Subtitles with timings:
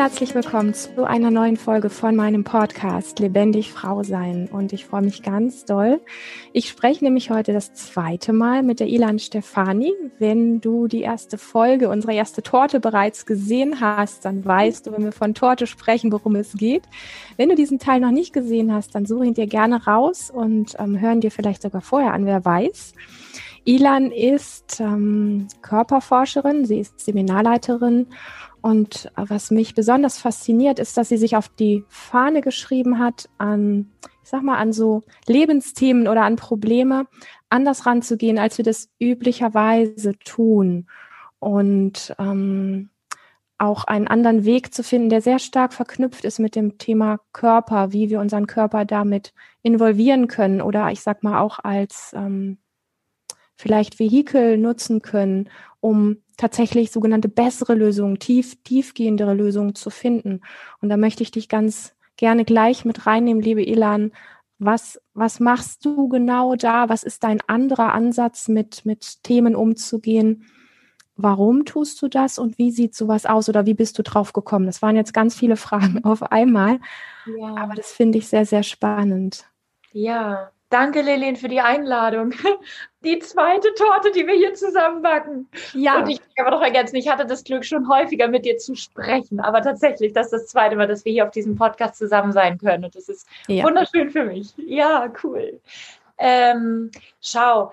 [0.00, 4.48] herzlich willkommen zu einer neuen Folge von meinem Podcast Lebendig Frau sein.
[4.50, 6.00] Und ich freue mich ganz doll.
[6.54, 9.92] Ich spreche nämlich heute das zweite Mal mit der Ilan Stefani.
[10.18, 15.04] Wenn du die erste Folge, unsere erste Torte bereits gesehen hast, dann weißt du, wenn
[15.04, 16.84] wir von Torte sprechen, worum es geht.
[17.36, 20.76] Wenn du diesen Teil noch nicht gesehen hast, dann suche ihn dir gerne raus und
[20.78, 22.94] ähm, hören dir vielleicht sogar vorher an, wer weiß.
[23.64, 28.06] Ilan ist ähm, Körperforscherin, sie ist Seminarleiterin
[28.62, 33.90] und was mich besonders fasziniert, ist, dass sie sich auf die Fahne geschrieben hat, an,
[34.22, 37.06] ich sag mal, an so Lebensthemen oder an Probleme
[37.48, 40.86] anders ranzugehen, als wir das üblicherweise tun.
[41.38, 42.90] Und ähm,
[43.60, 47.92] auch einen anderen Weg zu finden, der sehr stark verknüpft ist mit dem Thema Körper,
[47.92, 52.58] wie wir unseren Körper damit involvieren können oder ich sag mal auch als ähm,
[53.56, 60.40] vielleicht Vehikel nutzen können, um tatsächlich sogenannte bessere Lösungen, tief, tiefgehendere Lösungen zu finden.
[60.80, 64.12] Und da möchte ich dich ganz gerne gleich mit reinnehmen, liebe Elan.
[64.58, 66.88] Was, was machst du genau da?
[66.88, 70.46] Was ist dein anderer Ansatz, mit, mit Themen umzugehen?
[71.16, 74.64] Warum tust du das und wie sieht sowas aus oder wie bist du drauf gekommen?
[74.64, 76.80] Das waren jetzt ganz viele Fragen auf einmal,
[77.38, 77.54] ja.
[77.56, 79.44] aber das finde ich sehr, sehr spannend.
[79.92, 82.32] Ja, Danke, Lillian, für die Einladung.
[83.02, 85.48] Die zweite Torte, die wir hier zusammen backen.
[85.72, 86.00] Ja.
[86.00, 88.74] Und ich kann aber noch ergänzen, ich hatte das Glück, schon häufiger mit dir zu
[88.74, 89.40] sprechen.
[89.40, 92.58] Aber tatsächlich, das ist das zweite Mal, dass wir hier auf diesem Podcast zusammen sein
[92.58, 92.84] können.
[92.84, 93.64] Und das ist ja.
[93.64, 94.52] wunderschön für mich.
[94.58, 95.60] Ja, cool.
[96.18, 96.90] Ähm,
[97.22, 97.72] schau,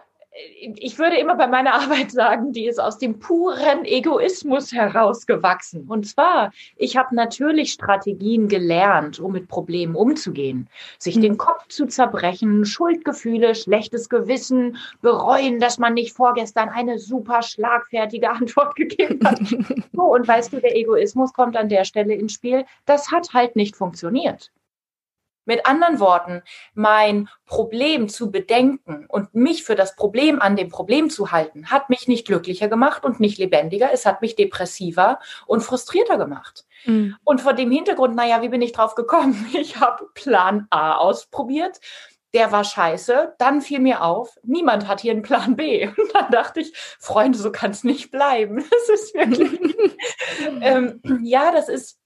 [0.60, 5.86] ich würde immer bei meiner Arbeit sagen, die ist aus dem puren Egoismus herausgewachsen.
[5.88, 10.70] Und zwar, ich habe natürlich Strategien gelernt, um mit Problemen umzugehen.
[10.98, 11.22] Sich mhm.
[11.22, 18.30] den Kopf zu zerbrechen, Schuldgefühle, schlechtes Gewissen, bereuen, dass man nicht vorgestern eine super schlagfertige
[18.38, 19.40] Antwort gegeben hat.
[19.94, 22.66] so, und weißt du, der Egoismus kommt an der Stelle ins Spiel.
[22.86, 24.52] Das hat halt nicht funktioniert.
[25.48, 26.44] Mit anderen Worten,
[26.74, 31.90] mein Problem zu bedenken und mich für das Problem an dem Problem zu halten, hat
[31.90, 33.90] mich nicht glücklicher gemacht und nicht lebendiger.
[33.94, 36.66] Es hat mich depressiver und frustrierter gemacht.
[36.86, 37.16] Mhm.
[37.24, 39.46] Und vor dem Hintergrund, naja, wie bin ich drauf gekommen?
[39.58, 41.80] Ich habe Plan A ausprobiert.
[42.34, 43.36] Der war scheiße.
[43.38, 45.88] Dann fiel mir auf, niemand hat hier einen Plan B.
[45.98, 48.64] Und dann dachte ich, Freunde, so kann es nicht bleiben.
[48.70, 49.60] Das ist wirklich,
[50.62, 52.00] ähm, ja, das ist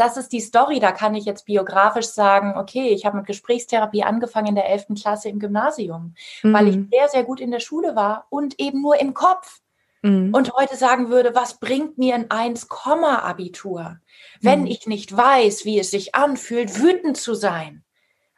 [0.00, 0.80] das ist die Story.
[0.80, 4.86] Da kann ich jetzt biografisch sagen, okay, ich habe mit Gesprächstherapie angefangen in der 11.
[5.00, 6.52] Klasse im Gymnasium, mhm.
[6.52, 6.88] weil ich mhm.
[6.90, 9.60] sehr, sehr gut in der Schule war und eben nur im Kopf.
[10.02, 10.34] Mhm.
[10.34, 13.98] Und heute sagen würde, was bringt mir ein 1-Abitur,
[14.40, 14.66] wenn mhm.
[14.66, 17.84] ich nicht weiß, wie es sich anfühlt, wütend zu sein,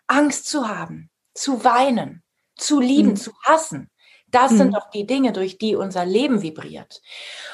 [0.07, 2.23] Angst zu haben, zu weinen,
[2.57, 3.17] zu lieben, mhm.
[3.17, 3.91] zu hassen.
[4.35, 4.57] Das mhm.
[4.57, 7.03] sind doch die Dinge, durch die unser Leben vibriert.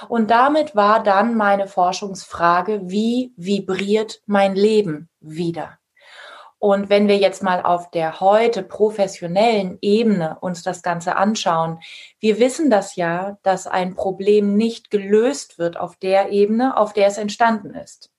[0.09, 5.79] Und damit war dann meine Forschungsfrage, wie vibriert mein Leben wieder?
[6.59, 11.81] Und wenn wir jetzt mal auf der heute professionellen Ebene uns das Ganze anschauen,
[12.19, 17.07] wir wissen das ja, dass ein Problem nicht gelöst wird auf der Ebene, auf der
[17.07, 18.11] es entstanden ist.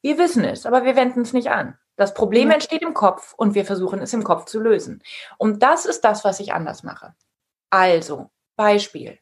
[0.00, 1.76] Wir wissen es, aber wir wenden es nicht an.
[1.96, 5.02] Das Problem entsteht im Kopf und wir versuchen es im Kopf zu lösen.
[5.38, 7.14] Und das ist das, was ich anders mache.
[7.70, 9.18] Also, Beispiel.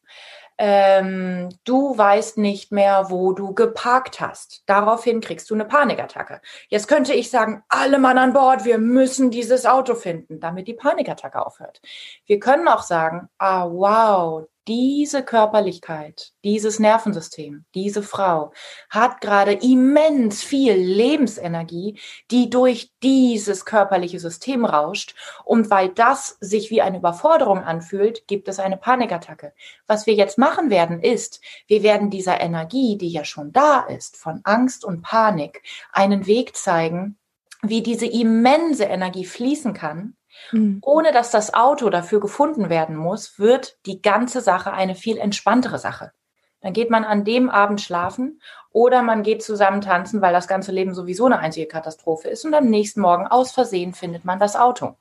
[0.61, 4.65] Ähm, du weißt nicht mehr, wo du geparkt hast.
[4.67, 6.41] Daraufhin kriegst du eine Panikattacke.
[6.69, 10.75] Jetzt könnte ich sagen, alle Mann an Bord, wir müssen dieses Auto finden, damit die
[10.75, 11.81] Panikattacke aufhört.
[12.27, 18.53] Wir können auch sagen, ah, wow, diese Körperlichkeit, dieses Nervensystem, diese Frau
[18.91, 21.99] hat gerade immens viel Lebensenergie,
[22.31, 25.15] die durch dieses körperliche System rauscht.
[25.47, 29.55] Und weil das sich wie eine Überforderung anfühlt, gibt es eine Panikattacke.
[29.87, 34.19] Was wir jetzt machen werden, ist, wir werden dieser Energie, die ja schon da ist,
[34.19, 35.63] von Angst und Panik,
[35.93, 37.17] einen Weg zeigen,
[37.63, 40.15] wie diese immense Energie fließen kann
[40.53, 40.79] Mhm.
[40.83, 45.79] Ohne dass das Auto dafür gefunden werden muss, wird die ganze Sache eine viel entspanntere
[45.79, 46.13] Sache.
[46.61, 48.41] Dann geht man an dem Abend schlafen
[48.71, 52.55] oder man geht zusammen tanzen, weil das ganze Leben sowieso eine einzige Katastrophe ist und
[52.55, 54.97] am nächsten Morgen aus Versehen findet man das Auto.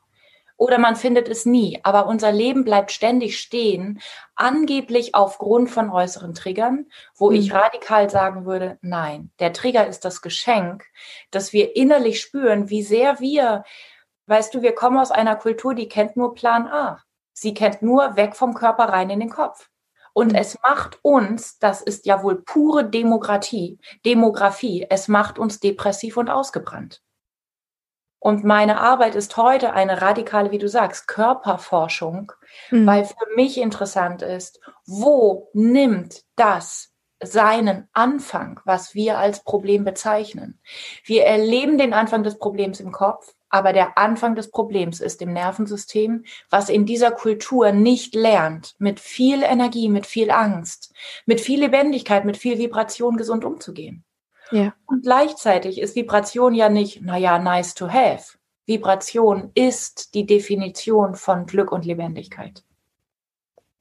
[0.60, 4.02] Oder man findet es nie, aber unser Leben bleibt ständig stehen,
[4.36, 7.36] angeblich aufgrund von äußeren Triggern, wo mhm.
[7.36, 10.86] ich radikal sagen würde, nein, der Trigger ist das Geschenk,
[11.30, 13.64] dass wir innerlich spüren, wie sehr wir
[14.28, 17.02] Weißt du, wir kommen aus einer Kultur, die kennt nur Plan A.
[17.34, 19.70] Sie kennt nur weg vom Körper rein in den Kopf.
[20.14, 26.18] Und es macht uns, das ist ja wohl pure Demokratie, Demografie, es macht uns depressiv
[26.18, 27.04] und ausgebrannt.
[28.20, 32.32] Und meine Arbeit ist heute eine radikale, wie du sagst, Körperforschung,
[32.72, 32.88] mhm.
[32.88, 36.92] weil für mich interessant ist, wo nimmt das
[37.22, 40.60] seinen Anfang, was wir als Problem bezeichnen.
[41.04, 45.34] Wir erleben den Anfang des Problems im Kopf, aber der Anfang des Problems ist im
[45.34, 50.94] Nervensystem, was in dieser Kultur nicht lernt, mit viel Energie, mit viel Angst,
[51.26, 54.04] mit viel Lebendigkeit, mit viel Vibration gesund umzugehen.
[54.52, 54.74] Ja.
[54.86, 58.38] Und gleichzeitig ist Vibration ja nicht, naja, nice to have.
[58.66, 62.64] Vibration ist die Definition von Glück und Lebendigkeit.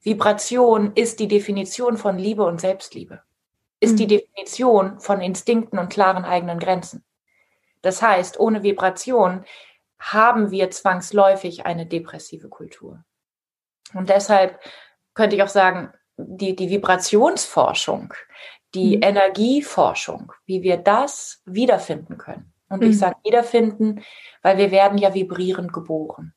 [0.01, 3.21] Vibration ist die Definition von Liebe und Selbstliebe.
[3.81, 3.97] Ist mhm.
[3.97, 7.03] die Definition von Instinkten und klaren eigenen Grenzen.
[7.87, 9.45] Das heißt, ohne Vibration
[9.97, 13.05] haben wir zwangsläufig eine depressive Kultur.
[13.93, 14.59] Und deshalb
[15.13, 18.13] könnte ich auch sagen, die, die Vibrationsforschung,
[18.73, 19.03] die mhm.
[19.03, 22.51] Energieforschung, wie wir das wiederfinden können.
[22.67, 22.89] Und mhm.
[22.89, 24.03] ich sage wiederfinden,
[24.41, 26.33] weil wir werden ja vibrierend geboren.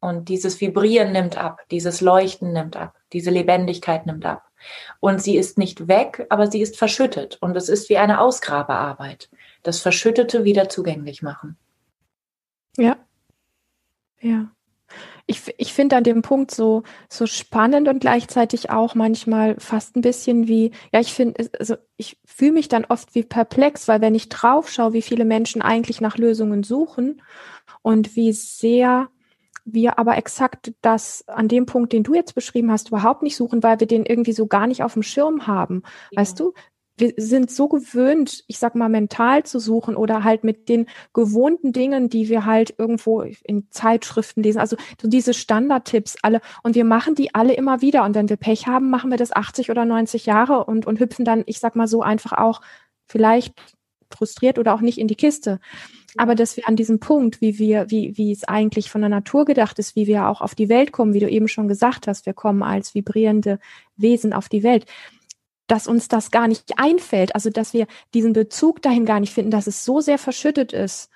[0.00, 4.48] Und dieses Vibrieren nimmt ab, dieses Leuchten nimmt ab, diese Lebendigkeit nimmt ab.
[4.98, 7.36] Und sie ist nicht weg, aber sie ist verschüttet.
[7.42, 9.28] Und es ist wie eine Ausgrabearbeit.
[9.62, 11.56] Das Verschüttete wieder zugänglich machen.
[12.76, 12.96] Ja.
[14.20, 14.50] Ja
[15.30, 20.00] ich, ich finde an dem Punkt so, so spannend und gleichzeitig auch manchmal fast ein
[20.00, 24.16] bisschen wie, ja, ich finde, also ich fühle mich dann oft wie perplex, weil wenn
[24.16, 27.22] ich drauf schaue, wie viele Menschen eigentlich nach Lösungen suchen
[27.82, 29.08] und wie sehr
[29.64, 33.62] wir aber exakt das an dem Punkt, den du jetzt beschrieben hast, überhaupt nicht suchen,
[33.62, 35.82] weil wir den irgendwie so gar nicht auf dem Schirm haben.
[36.10, 36.22] Ja.
[36.22, 36.54] Weißt du,
[37.00, 41.72] wir sind so gewöhnt, ich sag mal, mental zu suchen oder halt mit den gewohnten
[41.72, 44.60] Dingen, die wir halt irgendwo in Zeitschriften lesen.
[44.60, 46.40] Also so diese Standardtipps alle.
[46.62, 48.04] Und wir machen die alle immer wieder.
[48.04, 51.24] Und wenn wir Pech haben, machen wir das 80 oder 90 Jahre und, und hüpfen
[51.24, 52.60] dann, ich sag mal so, einfach auch
[53.06, 53.54] vielleicht
[54.12, 55.60] frustriert oder auch nicht in die Kiste.
[56.16, 59.44] Aber dass wir an diesem Punkt, wie wir, wie, wie es eigentlich von der Natur
[59.44, 62.26] gedacht ist, wie wir auch auf die Welt kommen, wie du eben schon gesagt hast,
[62.26, 63.60] wir kommen als vibrierende
[63.96, 64.86] Wesen auf die Welt
[65.70, 69.52] dass uns das gar nicht einfällt, also dass wir diesen Bezug dahin gar nicht finden,
[69.52, 71.10] dass es so sehr verschüttet ist,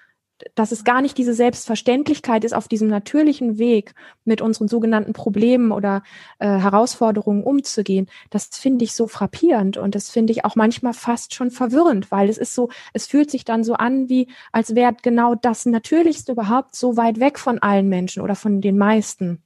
[0.54, 5.72] dass es gar nicht diese Selbstverständlichkeit ist, auf diesem natürlichen Weg mit unseren sogenannten Problemen
[5.72, 6.02] oder
[6.38, 8.08] äh, Herausforderungen umzugehen.
[8.30, 12.28] Das finde ich so frappierend und das finde ich auch manchmal fast schon verwirrend, weil
[12.28, 16.32] es ist so, es fühlt sich dann so an, wie als wäre genau das Natürlichste
[16.32, 19.42] überhaupt so weit weg von allen Menschen oder von den meisten.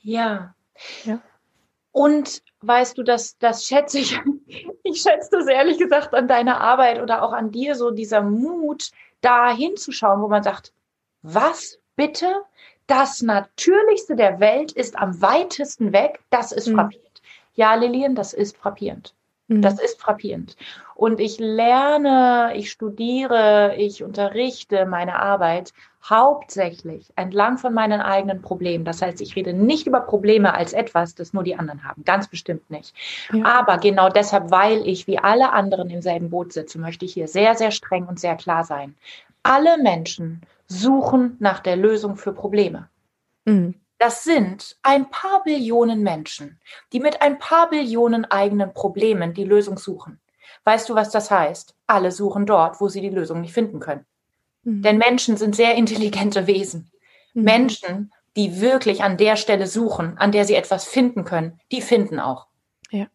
[0.00, 0.54] Ja.
[1.04, 1.20] Ja.
[1.94, 4.18] Und weißt du, das, das schätze ich,
[4.82, 8.90] ich schätze das ehrlich gesagt an deiner Arbeit oder auch an dir, so dieser Mut,
[9.20, 10.72] da hinzuschauen, wo man sagt,
[11.22, 12.42] was bitte?
[12.88, 16.74] Das Natürlichste der Welt ist am weitesten weg, das ist mhm.
[16.74, 17.22] frappierend.
[17.54, 19.14] Ja, Lilian, das ist frappierend.
[19.46, 19.62] Mhm.
[19.62, 20.56] Das ist frappierend.
[20.94, 25.72] Und ich lerne, ich studiere, ich unterrichte meine Arbeit
[26.08, 28.84] hauptsächlich entlang von meinen eigenen Problemen.
[28.84, 32.04] Das heißt, ich rede nicht über Probleme als etwas, das nur die anderen haben.
[32.04, 32.94] Ganz bestimmt nicht.
[33.32, 33.44] Ja.
[33.44, 37.28] Aber genau deshalb, weil ich wie alle anderen im selben Boot sitze, möchte ich hier
[37.28, 38.94] sehr, sehr streng und sehr klar sein.
[39.42, 42.88] Alle Menschen suchen nach der Lösung für Probleme.
[43.44, 43.74] Mhm.
[43.98, 46.60] Das sind ein paar Billionen Menschen,
[46.92, 50.20] die mit ein paar Billionen eigenen Problemen die Lösung suchen.
[50.64, 51.74] Weißt du, was das heißt?
[51.86, 54.06] Alle suchen dort, wo sie die Lösung nicht finden können.
[54.62, 54.82] Mhm.
[54.82, 56.90] Denn Menschen sind sehr intelligente Wesen.
[57.34, 57.42] Mhm.
[57.42, 62.18] Menschen, die wirklich an der Stelle suchen, an der sie etwas finden können, die finden
[62.18, 62.48] auch.
[62.90, 63.06] Ja.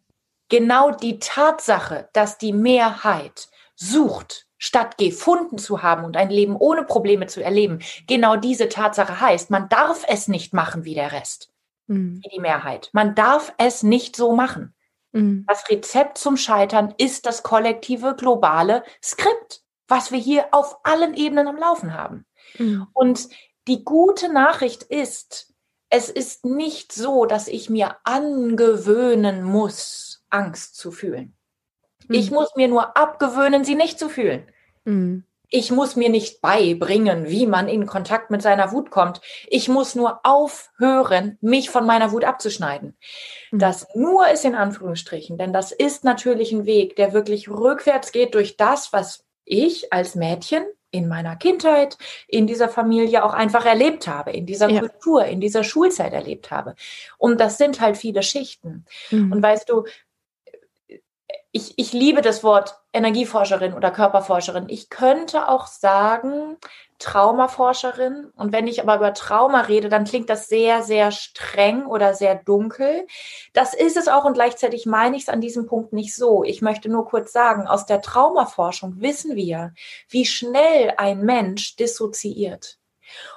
[0.49, 6.83] Genau die Tatsache, dass die Mehrheit sucht, statt gefunden zu haben und ein Leben ohne
[6.83, 11.51] Probleme zu erleben, genau diese Tatsache heißt, man darf es nicht machen wie der Rest,
[11.87, 12.21] mhm.
[12.23, 12.89] wie die Mehrheit.
[12.93, 14.73] Man darf es nicht so machen.
[15.11, 15.45] Mhm.
[15.47, 21.47] Das Rezept zum Scheitern ist das kollektive globale Skript was wir hier auf allen Ebenen
[21.47, 22.25] am Laufen haben.
[22.57, 22.87] Mhm.
[22.93, 23.29] Und
[23.67, 25.53] die gute Nachricht ist,
[25.89, 31.35] es ist nicht so, dass ich mir angewöhnen muss, Angst zu fühlen.
[32.07, 32.15] Mhm.
[32.15, 34.47] Ich muss mir nur abgewöhnen, sie nicht zu fühlen.
[34.85, 35.25] Mhm.
[35.49, 39.21] Ich muss mir nicht beibringen, wie man in Kontakt mit seiner Wut kommt.
[39.47, 42.97] Ich muss nur aufhören, mich von meiner Wut abzuschneiden.
[43.51, 43.59] Mhm.
[43.59, 48.35] Das nur ist in Anführungsstrichen, denn das ist natürlich ein Weg, der wirklich rückwärts geht
[48.35, 54.07] durch das, was ich als Mädchen in meiner Kindheit, in dieser Familie auch einfach erlebt
[54.07, 54.79] habe, in dieser ja.
[54.79, 56.75] Kultur, in dieser Schulzeit erlebt habe.
[57.17, 58.85] Und das sind halt viele Schichten.
[59.11, 59.31] Mhm.
[59.31, 59.85] Und weißt du,
[61.51, 64.69] ich, ich liebe das Wort Energieforscherin oder Körperforscherin.
[64.69, 66.57] Ich könnte auch sagen,
[66.99, 68.31] Traumaforscherin.
[68.35, 72.35] Und wenn ich aber über Trauma rede, dann klingt das sehr, sehr streng oder sehr
[72.35, 73.07] dunkel.
[73.53, 76.43] Das ist es auch und gleichzeitig meine ich es an diesem Punkt nicht so.
[76.43, 79.73] Ich möchte nur kurz sagen, aus der Traumaforschung wissen wir,
[80.09, 82.77] wie schnell ein Mensch dissoziiert.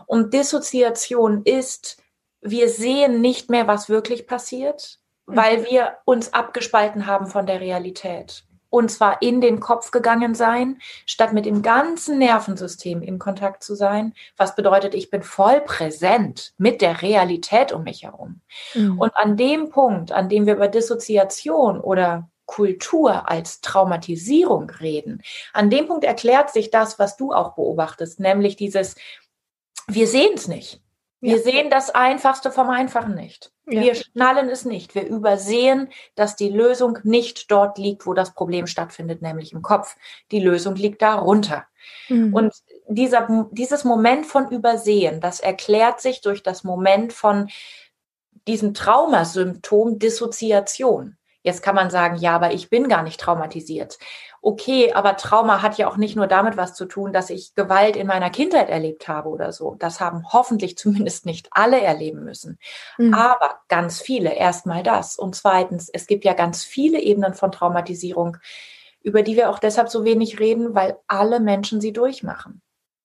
[0.07, 2.03] Und Dissoziation ist,
[2.43, 8.45] wir sehen nicht mehr, was wirklich passiert, weil wir uns abgespalten haben von der Realität.
[8.73, 13.75] und zwar in den Kopf gegangen sein, statt mit dem ganzen Nervensystem in Kontakt zu
[13.75, 18.41] sein, was bedeutet, ich bin voll präsent mit der Realität um mich herum.
[18.73, 18.99] Mhm.
[18.99, 25.69] Und an dem Punkt, an dem wir über Dissoziation oder Kultur als Traumatisierung reden, an
[25.69, 28.95] dem Punkt erklärt sich das, was du auch beobachtest, nämlich dieses,
[29.87, 30.81] wir sehen es nicht.
[31.21, 31.43] Wir ja.
[31.43, 33.52] sehen das Einfachste vom Einfachen nicht.
[33.67, 33.81] Ja.
[33.81, 34.95] Wir schnallen es nicht.
[34.95, 39.97] Wir übersehen, dass die Lösung nicht dort liegt, wo das Problem stattfindet, nämlich im Kopf.
[40.33, 41.67] Die Lösung liegt darunter.
[42.09, 42.35] Mhm.
[42.35, 42.55] Und
[42.89, 47.49] dieser, dieses Moment von Übersehen, das erklärt sich durch das Moment von
[48.49, 51.17] diesem Traumasymptom Dissoziation.
[51.45, 53.99] Jetzt kann man sagen, ja, aber ich bin gar nicht traumatisiert
[54.43, 57.97] okay, aber Trauma hat ja auch nicht nur damit was zu tun, dass ich Gewalt
[57.97, 59.77] in meiner Kindheit erlebt habe oder so.
[59.79, 62.59] Das haben hoffentlich zumindest nicht alle erleben müssen.
[62.99, 63.15] Mhm.
[63.15, 65.17] Aber ganz viele, erstmal das.
[65.17, 68.37] Und zweitens, es gibt ja ganz viele Ebenen von Traumatisierung,
[69.03, 72.61] über die wir auch deshalb so wenig reden, weil alle Menschen sie durchmachen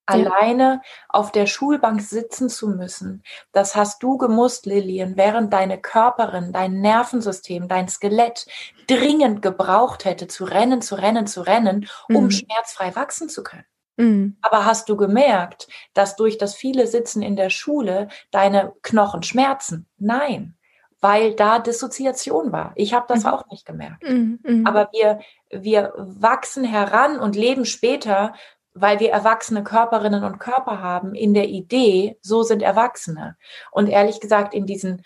[0.08, 3.24] alleine auf der Schulbank sitzen zu müssen.
[3.52, 8.48] Das hast du gemusst, Lillian, während deine Körperin, dein Nervensystem, dein Skelett
[8.88, 12.32] dringend gebraucht hätte, zu rennen, zu rennen, zu rennen, um mhm.
[12.32, 13.66] schmerzfrei wachsen zu können.
[13.98, 14.38] Mhm.
[14.42, 19.88] Aber hast du gemerkt, dass durch das viele Sitzen in der Schule deine Knochen schmerzen?
[19.98, 20.58] Nein,
[21.00, 22.72] weil da Dissoziation war.
[22.76, 23.30] Ich habe das mhm.
[23.30, 24.04] auch nicht gemerkt.
[24.04, 24.40] Mhm.
[24.44, 24.66] mhm.
[24.66, 25.20] Aber wir,
[25.52, 28.34] wir wachsen heran und leben später
[28.82, 33.38] weil wir erwachsene Körperinnen und Körper haben, in der Idee, so sind Erwachsene.
[33.72, 35.04] Und ehrlich gesagt, in diesen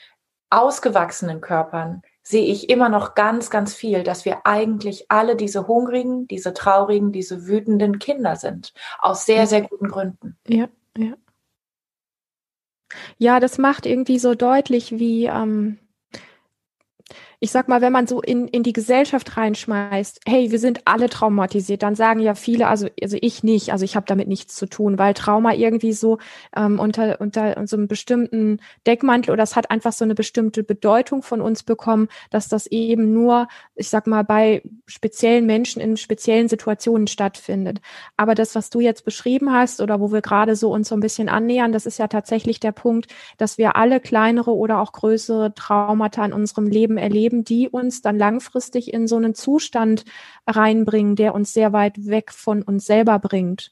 [0.49, 6.27] ausgewachsenen Körpern sehe ich immer noch ganz, ganz viel, dass wir eigentlich alle diese hungrigen,
[6.27, 8.73] diese traurigen, diese wütenden Kinder sind.
[8.99, 10.37] Aus sehr, sehr guten Gründen.
[10.47, 11.13] Ja, ja.
[13.17, 15.79] Ja, das macht irgendwie so deutlich, wie, ähm,
[17.43, 21.09] ich sag mal, wenn man so in, in die Gesellschaft reinschmeißt, hey, wir sind alle
[21.09, 24.67] traumatisiert, dann sagen ja viele, also, also ich nicht, also ich habe damit nichts zu
[24.67, 26.19] tun, weil Trauma irgendwie so
[26.55, 31.23] ähm, unter, unter so einem bestimmten Deckmantel oder es hat einfach so eine bestimmte Bedeutung
[31.23, 36.47] von uns bekommen, dass das eben nur, ich sag mal, bei speziellen Menschen in speziellen
[36.47, 37.81] Situationen stattfindet.
[38.17, 41.01] Aber das, was du jetzt beschrieben hast oder wo wir gerade so uns so ein
[41.01, 43.07] bisschen annähern, das ist ja tatsächlich der Punkt,
[43.39, 48.01] dass wir alle kleinere oder auch größere Traumata in unserem Leben erleben Leben, die uns
[48.01, 50.05] dann langfristig in so einen Zustand
[50.45, 53.71] reinbringen, der uns sehr weit weg von uns selber bringt.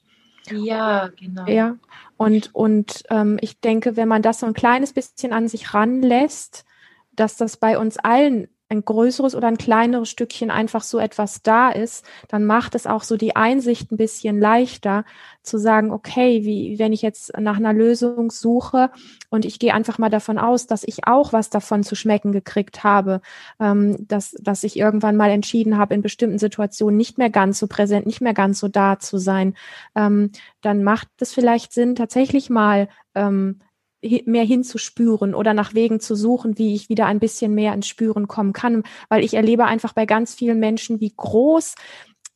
[0.50, 1.46] Ja, genau.
[1.46, 1.76] Ja,
[2.16, 6.64] und, und ähm, ich denke, wenn man das so ein kleines bisschen an sich ranlässt,
[7.12, 11.70] dass das bei uns allen ein größeres oder ein kleineres Stückchen einfach so etwas da
[11.70, 15.04] ist, dann macht es auch so die Einsicht ein bisschen leichter
[15.42, 18.90] zu sagen, okay, wie wenn ich jetzt nach einer Lösung suche
[19.28, 22.84] und ich gehe einfach mal davon aus, dass ich auch was davon zu schmecken gekriegt
[22.84, 23.20] habe,
[23.58, 27.66] ähm, dass, dass ich irgendwann mal entschieden habe, in bestimmten Situationen nicht mehr ganz so
[27.66, 29.54] präsent, nicht mehr ganz so da zu sein,
[29.96, 33.58] ähm, dann macht es vielleicht Sinn, tatsächlich mal ähm,
[34.02, 38.28] mehr hinzuspüren oder nach Wegen zu suchen, wie ich wieder ein bisschen mehr ins Spüren
[38.28, 41.74] kommen kann, weil ich erlebe einfach bei ganz vielen Menschen, wie groß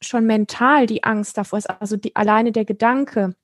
[0.00, 1.70] schon mental die Angst davor ist.
[1.70, 3.34] Also die, alleine der Gedanke,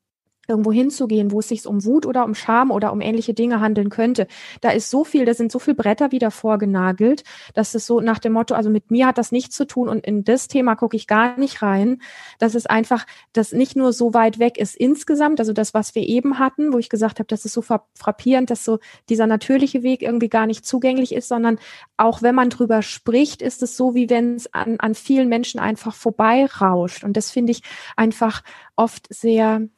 [0.50, 3.88] irgendwo hinzugehen, wo es sich um Wut oder um Scham oder um ähnliche Dinge handeln
[3.88, 4.26] könnte.
[4.61, 8.19] Da ist so viel, da sind so viel Bretter wieder vorgenagelt, dass es so nach
[8.19, 10.97] dem Motto, also mit mir hat das nichts zu tun und in das Thema gucke
[10.97, 12.02] ich gar nicht rein,
[12.38, 16.02] dass es einfach, das nicht nur so weit weg ist insgesamt, also das, was wir
[16.02, 18.78] eben hatten, wo ich gesagt habe, das ist so frappierend, dass so
[19.09, 21.59] dieser natürliche Weg irgendwie gar nicht zugänglich ist, sondern
[21.97, 25.61] auch wenn man drüber spricht, ist es so, wie wenn es an, an vielen Menschen
[25.61, 27.04] einfach vorbeirauscht.
[27.04, 27.62] Und das finde ich
[27.97, 28.42] einfach
[28.76, 29.69] oft sehr,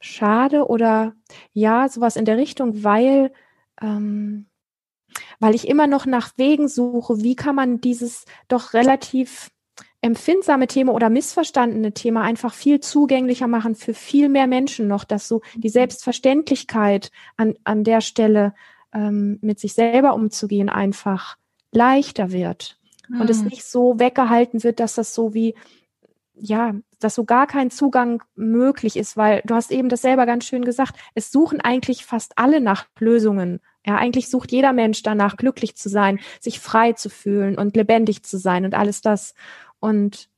[0.00, 1.14] schade oder
[1.52, 3.32] ja, sowas in der Richtung, weil,
[3.80, 4.46] ähm,
[5.40, 9.50] weil ich immer noch nach Wegen suche, wie kann man dieses doch relativ
[10.02, 15.26] empfindsame Thema oder missverstandene Thema einfach viel zugänglicher machen für viel mehr Menschen noch, dass
[15.26, 18.54] so die Selbstverständlichkeit an, an der Stelle
[18.92, 21.36] ähm, mit sich selber umzugehen einfach
[21.72, 22.78] leichter wird.
[23.08, 23.20] Mhm.
[23.20, 23.48] Und es hm.
[23.48, 25.54] nicht so weggehalten wird, dass das so wie,
[26.34, 30.44] ja, dass so gar kein Zugang möglich ist, weil du hast eben das selber ganz
[30.44, 33.60] schön gesagt, es suchen eigentlich fast alle nach Lösungen.
[33.84, 38.24] Ja, eigentlich sucht jeder Mensch danach, glücklich zu sein, sich frei zu fühlen und lebendig
[38.24, 39.34] zu sein und alles das.
[39.78, 40.28] Und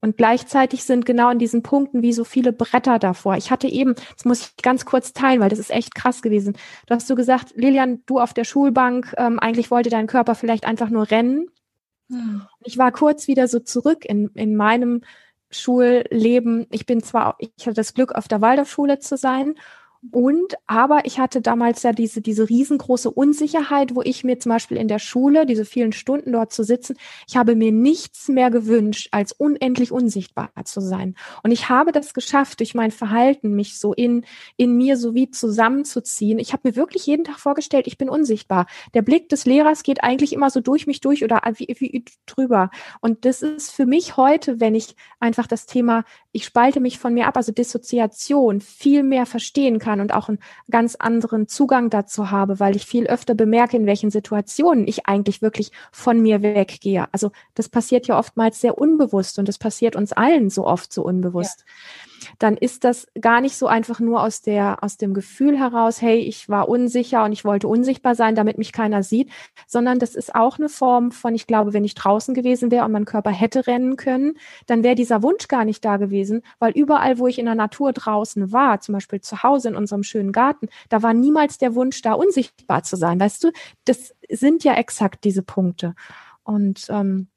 [0.00, 3.36] und gleichzeitig sind genau in diesen Punkten wie so viele Bretter davor.
[3.36, 6.56] Ich hatte eben, das muss ich ganz kurz teilen, weil das ist echt krass gewesen.
[6.86, 10.66] Du hast so gesagt, Lilian, du auf der Schulbank, ähm, eigentlich wollte dein Körper vielleicht
[10.66, 11.48] einfach nur rennen.
[12.10, 12.42] Hm.
[12.64, 15.02] Ich war kurz wieder so zurück in, in meinem
[15.50, 16.66] Schulleben.
[16.70, 19.54] Ich bin zwar, ich hatte das Glück, auf der Waldorfschule zu sein
[20.12, 24.76] Und aber ich hatte damals ja diese, diese riesengroße Unsicherheit, wo ich mir zum Beispiel
[24.76, 29.08] in der Schule, diese vielen Stunden dort zu sitzen, ich habe mir nichts mehr gewünscht,
[29.10, 31.16] als unendlich unsichtbar zu sein.
[31.42, 34.24] Und ich habe das geschafft, durch mein Verhalten, mich so in,
[34.56, 36.38] in mir so wie zusammenzuziehen.
[36.38, 38.66] Ich habe mir wirklich jeden Tag vorgestellt, ich bin unsichtbar.
[38.94, 42.70] Der Blick des Lehrers geht eigentlich immer so durch mich durch oder wie, wie drüber.
[43.00, 47.14] Und das ist für mich heute, wenn ich einfach das Thema, ich spalte mich von
[47.14, 50.38] mir ab, also Dissoziation, viel mehr verstehen kann und auch einen
[50.70, 55.42] ganz anderen Zugang dazu habe, weil ich viel öfter bemerke, in welchen Situationen ich eigentlich
[55.42, 57.06] wirklich von mir weggehe.
[57.12, 61.02] Also das passiert ja oftmals sehr unbewusst und das passiert uns allen so oft so
[61.02, 61.64] unbewusst.
[61.66, 62.07] Ja
[62.38, 66.18] dann ist das gar nicht so einfach nur aus der, aus dem Gefühl heraus, hey,
[66.18, 69.30] ich war unsicher und ich wollte unsichtbar sein, damit mich keiner sieht,
[69.66, 72.92] sondern das ist auch eine Form von, ich glaube, wenn ich draußen gewesen wäre und
[72.92, 74.34] mein Körper hätte rennen können,
[74.66, 77.92] dann wäre dieser Wunsch gar nicht da gewesen, weil überall, wo ich in der Natur
[77.92, 82.02] draußen war, zum Beispiel zu Hause in unserem schönen Garten, da war niemals der Wunsch
[82.02, 83.18] da, unsichtbar zu sein.
[83.18, 83.52] Weißt du,
[83.84, 85.94] das sind ja exakt diese Punkte.
[86.44, 87.28] Und ähm,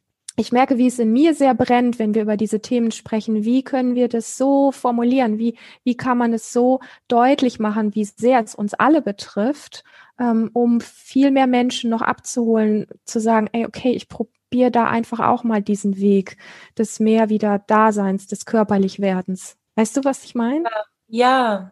[0.42, 3.46] ich merke, wie es in mir sehr brennt, wenn wir über diese Themen sprechen.
[3.46, 5.38] Wie können wir das so formulieren?
[5.38, 9.84] Wie, wie kann man es so deutlich machen, wie sehr es uns alle betrifft,
[10.20, 15.20] ähm, um viel mehr Menschen noch abzuholen, zu sagen, ey, okay, ich probiere da einfach
[15.20, 16.38] auch mal diesen Weg
[16.76, 19.58] des mehr wieder Daseins, des Körperlichwerdens.
[19.76, 20.70] Weißt du, was ich meine?
[21.08, 21.72] Ja,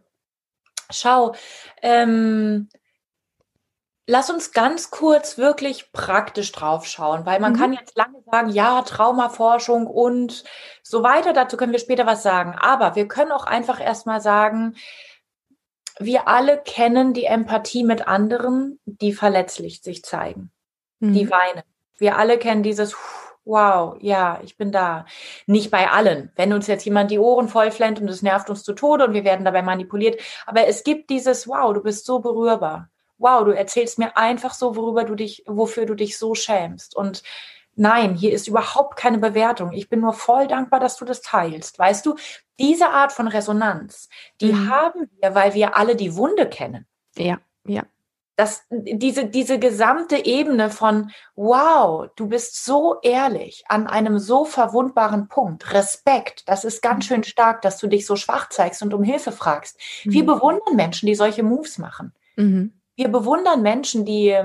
[0.91, 1.33] schau,
[1.81, 2.69] ähm,
[4.11, 7.57] Lass uns ganz kurz wirklich praktisch drauf schauen, weil man mhm.
[7.57, 10.45] kann jetzt lange sagen, ja, Traumaforschung und
[10.81, 12.55] so weiter, dazu können wir später was sagen.
[12.59, 14.77] Aber wir können auch einfach erstmal sagen,
[15.99, 20.49] wir alle kennen die Empathie mit anderen, die verletzlich sich zeigen,
[20.99, 21.13] mhm.
[21.13, 21.61] die weinen.
[21.99, 22.95] Wir alle kennen dieses,
[23.45, 25.05] wow, ja, ich bin da.
[25.45, 26.31] Nicht bei allen.
[26.35, 29.23] Wenn uns jetzt jemand die Ohren vollflennt und es nervt uns zu Tode und wir
[29.23, 30.19] werden dabei manipuliert.
[30.47, 32.89] Aber es gibt dieses, wow, du bist so berührbar
[33.19, 36.95] wow, du erzählst mir einfach so, worüber du dich, wofür du dich so schämst.
[36.95, 37.21] Und
[37.75, 39.71] nein, hier ist überhaupt keine Bewertung.
[39.73, 41.77] Ich bin nur voll dankbar, dass du das teilst.
[41.77, 42.15] Weißt du,
[42.57, 44.09] diese Art von Resonanz,
[44.41, 44.69] die mhm.
[44.69, 46.87] haben wir, weil wir alle die Wunde kennen.
[47.17, 47.83] Ja, ja.
[48.35, 55.27] Das, diese, diese gesamte Ebene von, wow, du bist so ehrlich an einem so verwundbaren
[55.27, 55.73] Punkt.
[55.73, 57.07] Respekt, das ist ganz mhm.
[57.07, 59.77] schön stark, dass du dich so schwach zeigst und um Hilfe fragst.
[60.05, 60.11] Mhm.
[60.13, 62.13] Wir bewundern Menschen, die solche Moves machen.
[62.37, 64.37] Mhm wir bewundern Menschen, die,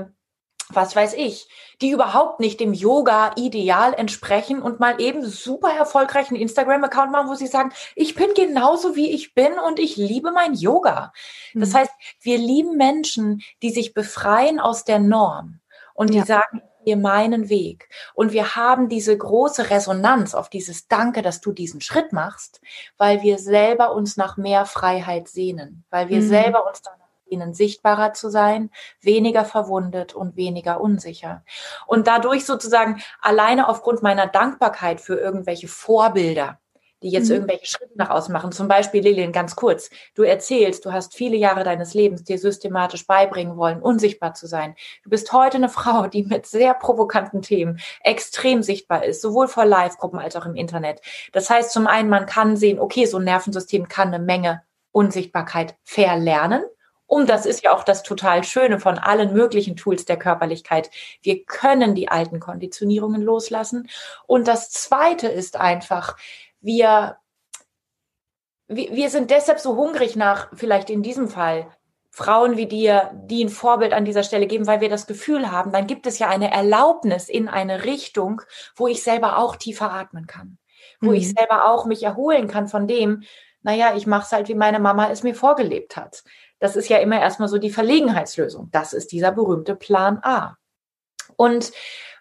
[0.69, 1.49] was weiß ich,
[1.81, 7.47] die überhaupt nicht dem Yoga-Ideal entsprechen und mal eben super erfolgreichen Instagram-Account machen, wo sie
[7.47, 11.11] sagen, ich bin genauso wie ich bin und ich liebe mein Yoga.
[11.53, 11.79] Das mhm.
[11.79, 11.91] heißt,
[12.21, 15.59] wir lieben Menschen, die sich befreien aus der Norm
[15.93, 16.25] und die ja.
[16.25, 17.89] sagen, wir meinen Weg.
[18.13, 22.61] Und wir haben diese große Resonanz auf dieses Danke, dass du diesen Schritt machst,
[22.97, 26.29] weil wir selber uns nach mehr Freiheit sehnen, weil wir mhm.
[26.29, 31.43] selber uns danach ihnen sichtbarer zu sein, weniger verwundet und weniger unsicher.
[31.87, 36.59] Und dadurch sozusagen alleine aufgrund meiner Dankbarkeit für irgendwelche Vorbilder,
[37.05, 37.35] die jetzt mhm.
[37.35, 38.51] irgendwelche Schritte nach außen machen.
[38.51, 39.89] Zum Beispiel, Lilian, ganz kurz.
[40.15, 44.75] Du erzählst, du hast viele Jahre deines Lebens dir systematisch beibringen wollen, unsichtbar zu sein.
[45.03, 49.65] Du bist heute eine Frau, die mit sehr provokanten Themen extrem sichtbar ist, sowohl vor
[49.65, 51.01] Live-Gruppen als auch im Internet.
[51.31, 55.75] Das heißt, zum einen, man kann sehen, okay, so ein Nervensystem kann eine Menge Unsichtbarkeit
[55.83, 56.63] verlernen.
[57.07, 60.89] Und das ist ja auch das total Schöne von allen möglichen Tools der Körperlichkeit.
[61.21, 63.89] Wir können die alten Konditionierungen loslassen.
[64.25, 66.17] Und das Zweite ist einfach,
[66.61, 67.17] wir,
[68.67, 71.67] wir sind deshalb so hungrig nach, vielleicht in diesem Fall,
[72.15, 75.73] Frauen wie dir, die ein Vorbild an dieser Stelle geben, weil wir das Gefühl haben,
[75.73, 78.41] dann gibt es ja eine Erlaubnis in eine Richtung,
[78.77, 80.57] wo ich selber auch tiefer atmen kann,
[81.01, 81.15] wo mhm.
[81.15, 83.23] ich selber auch mich erholen kann von dem,
[83.63, 86.23] naja, ich mache es halt, wie meine Mama es mir vorgelebt hat.
[86.59, 88.69] Das ist ja immer erstmal so die Verlegenheitslösung.
[88.71, 90.57] Das ist dieser berühmte Plan A.
[91.35, 91.71] Und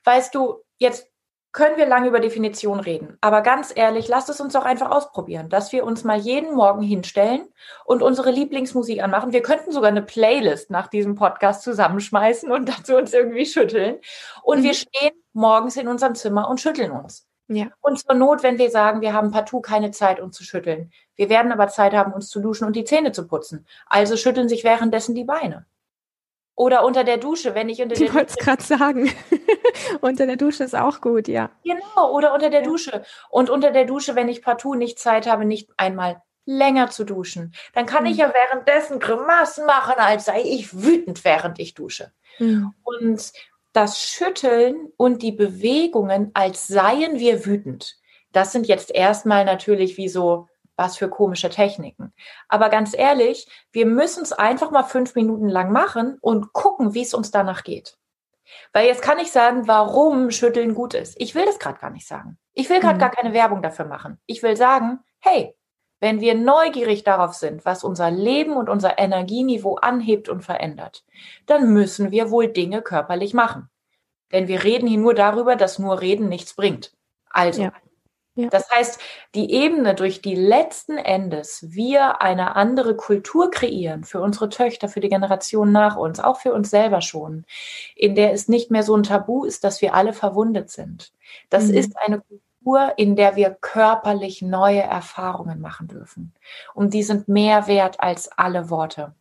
[0.05, 1.09] weißt du, jetzt
[1.55, 3.16] können wir lange über Definition reden.
[3.20, 6.83] Aber ganz ehrlich, lasst es uns doch einfach ausprobieren, dass wir uns mal jeden Morgen
[6.83, 7.49] hinstellen
[7.85, 9.33] und unsere Lieblingsmusik anmachen.
[9.33, 14.01] Wir könnten sogar eine Playlist nach diesem Podcast zusammenschmeißen und dazu uns irgendwie schütteln.
[14.42, 14.64] Und mhm.
[14.64, 17.29] wir stehen morgens in unserem Zimmer und schütteln uns.
[17.49, 17.67] Ja.
[17.81, 20.91] Und zur Not, wenn wir sagen, wir haben partout keine Zeit, uns zu schütteln.
[21.15, 23.67] Wir werden aber Zeit haben, uns zu duschen und die Zähne zu putzen.
[23.87, 25.67] Also schütteln sich währenddessen die Beine.
[26.57, 29.13] Oder unter der Dusche, wenn ich unter der Ich wollte es gerade sagen.
[30.01, 31.51] unter der Dusche ist auch gut, ja.
[31.65, 32.67] Genau, oder unter der ja.
[32.67, 33.05] Dusche.
[33.29, 37.55] Und unter der Dusche, wenn ich partout nicht Zeit habe, nicht einmal länger zu duschen,
[37.73, 38.11] dann kann mhm.
[38.11, 42.13] ich ja währenddessen Grimassen machen, als sei ich wütend, während ich dusche.
[42.39, 42.73] Mhm.
[42.85, 43.33] Und
[43.75, 47.97] das Schütteln und die Bewegungen, als seien wir wütend.
[48.33, 52.13] Das sind jetzt erstmal natürlich wie so was für komische Techniken.
[52.49, 57.03] Aber ganz ehrlich, wir müssen es einfach mal fünf Minuten lang machen und gucken, wie
[57.03, 57.97] es uns danach geht.
[58.73, 61.15] Weil jetzt kann ich sagen, warum Schütteln gut ist.
[61.19, 62.39] Ich will das gerade gar nicht sagen.
[62.53, 63.01] Ich will gerade mhm.
[63.01, 64.19] gar keine Werbung dafür machen.
[64.27, 65.55] Ich will sagen, hey,
[66.05, 71.03] wenn wir neugierig darauf sind, was unser Leben und unser Energieniveau anhebt und verändert,
[71.47, 73.71] dann müssen wir wohl Dinge körperlich machen.
[74.31, 76.93] Denn wir reden hier nur darüber, dass nur Reden nichts bringt.
[77.31, 77.73] Also, ja.
[78.37, 78.49] Ja.
[78.49, 79.01] Das heißt,
[79.35, 85.01] die Ebene, durch die letzten Endes wir eine andere Kultur kreieren für unsere Töchter, für
[85.01, 87.47] die Generation nach uns, auch für uns selber schon,
[87.97, 91.12] in der es nicht mehr so ein Tabu ist, dass wir alle verwundet sind.
[91.49, 91.75] Das mhm.
[91.75, 92.40] ist eine Kultur,
[92.96, 96.35] in der wir körperlich neue Erfahrungen machen dürfen.
[96.74, 99.14] Und die sind mehr wert als alle Worte.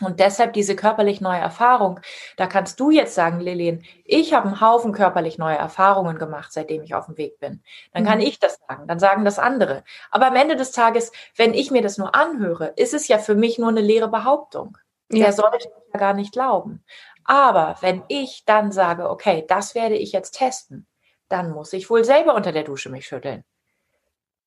[0.00, 2.00] Und deshalb diese körperlich neue Erfahrung,
[2.36, 6.82] da kannst du jetzt sagen, Lillian, ich habe einen Haufen körperlich neue Erfahrungen gemacht, seitdem
[6.82, 7.62] ich auf dem Weg bin.
[7.92, 8.24] Dann kann mhm.
[8.24, 9.84] ich das sagen, dann sagen das andere.
[10.10, 13.34] Aber am Ende des Tages, wenn ich mir das nur anhöre, ist es ja für
[13.34, 14.78] mich nur eine leere Behauptung.
[15.10, 15.24] Ja.
[15.26, 16.82] Der sollte ja gar nicht glauben.
[17.24, 20.86] Aber wenn ich dann sage, okay, das werde ich jetzt testen,
[21.32, 23.44] dann muss ich wohl selber unter der Dusche mich schütteln.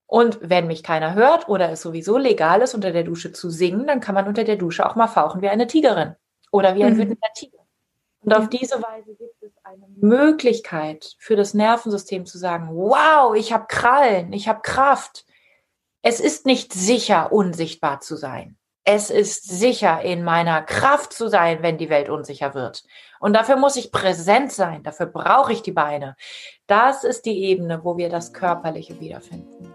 [0.08, 3.88] Und wenn mich keiner hört oder es sowieso legal ist, unter der Dusche zu singen,
[3.88, 6.16] dann kann man unter der Dusche auch mal fauchen wie eine Tigerin
[6.52, 6.98] oder wie ein mhm.
[7.00, 7.58] wütender Tiger.
[8.22, 13.54] Und auf diese Weise gibt es eine Möglichkeit für das Nervensystem zu sagen, wow, ich
[13.54, 15.26] habe Krallen, ich habe Kraft.
[16.02, 18.58] Es ist nicht sicher, unsichtbar zu sein.
[18.88, 22.84] Es ist sicher, in meiner Kraft zu sein, wenn die Welt unsicher wird.
[23.20, 24.84] Und dafür muss ich präsent sein.
[24.84, 26.16] Dafür brauche ich die Beine.
[26.68, 29.75] Das ist die Ebene, wo wir das Körperliche wiederfinden.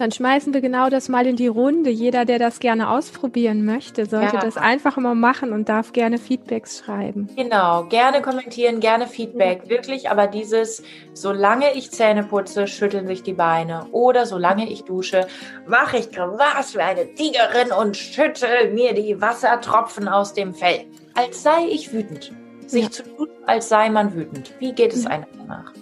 [0.00, 1.90] Dann schmeißen wir genau das mal in die Runde.
[1.90, 4.40] Jeder, der das gerne ausprobieren möchte, sollte ja.
[4.40, 7.28] das einfach mal machen und darf gerne Feedbacks schreiben.
[7.36, 9.68] Genau, gerne kommentieren, gerne Feedback.
[9.68, 10.82] Wirklich, aber dieses,
[11.12, 13.88] solange ich Zähne putze, schütteln sich die Beine.
[13.92, 15.26] Oder solange ich dusche,
[15.66, 20.86] mache ich was wie eine Tigerin und schüttel mir die Wassertropfen aus dem Fell.
[21.12, 22.32] Als sei ich wütend.
[22.66, 22.90] Sich ja.
[22.90, 24.54] zu tun, als sei man wütend.
[24.60, 25.74] Wie geht es einem danach?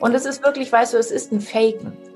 [0.00, 2.07] Und es ist wirklich, weißt du, es ist ein Faken.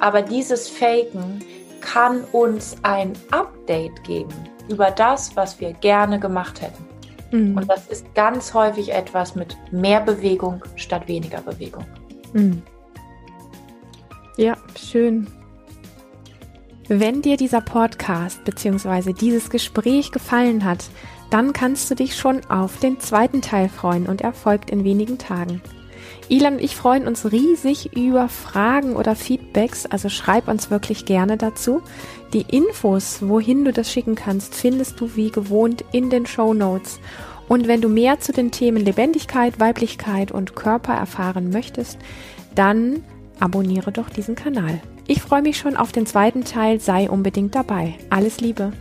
[0.00, 1.44] Aber dieses Faken
[1.80, 4.32] kann uns ein Update geben
[4.68, 6.84] über das, was wir gerne gemacht hätten.
[7.32, 7.56] Mhm.
[7.56, 11.84] Und das ist ganz häufig etwas mit mehr Bewegung statt weniger Bewegung.
[12.32, 12.62] Mhm.
[14.36, 15.26] Ja, schön.
[16.88, 19.12] Wenn dir dieser Podcast bzw.
[19.12, 20.84] dieses Gespräch gefallen hat,
[21.30, 25.16] dann kannst du dich schon auf den zweiten Teil freuen und er folgt in wenigen
[25.16, 25.62] Tagen.
[26.32, 31.36] Ilan und ich freuen uns riesig über Fragen oder Feedbacks, also schreib uns wirklich gerne
[31.36, 31.82] dazu.
[32.32, 37.00] Die Infos, wohin du das schicken kannst, findest du wie gewohnt in den Show Notes.
[37.48, 41.98] Und wenn du mehr zu den Themen Lebendigkeit, Weiblichkeit und Körper erfahren möchtest,
[42.54, 43.04] dann
[43.38, 44.80] abonniere doch diesen Kanal.
[45.06, 47.98] Ich freue mich schon auf den zweiten Teil, sei unbedingt dabei.
[48.08, 48.72] Alles Liebe!